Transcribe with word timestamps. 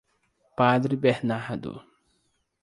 Padre 0.57 0.97
Bernardo 0.97 1.77